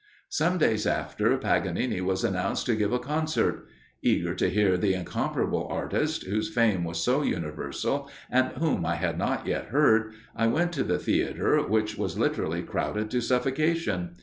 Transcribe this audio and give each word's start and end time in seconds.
"Some 0.29 0.57
days 0.57 0.87
after, 0.87 1.37
Paganini 1.37 2.01
was 2.01 2.23
announced 2.23 2.65
to 2.65 2.75
give 2.75 2.91
a 2.91 2.97
concert. 2.97 3.67
Eager 4.01 4.33
to 4.33 4.49
hear 4.49 4.75
the 4.75 4.95
incomparable 4.95 5.67
artist, 5.67 6.23
whose 6.23 6.49
fame 6.51 6.83
was 6.83 6.99
so 7.03 7.21
universal, 7.21 8.09
and 8.31 8.49
whom 8.53 8.83
I 8.83 8.95
had 8.95 9.19
not 9.19 9.45
yet 9.45 9.65
heard, 9.65 10.13
I 10.35 10.47
went 10.47 10.71
to 10.71 10.83
the 10.83 10.97
theatre, 10.97 11.59
which 11.61 11.99
was 11.99 12.17
literally 12.17 12.63
crowded 12.63 13.11
to 13.11 13.21
suffocation. 13.21 14.15